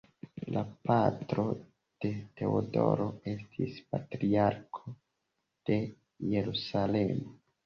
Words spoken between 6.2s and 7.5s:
Jerusalemo.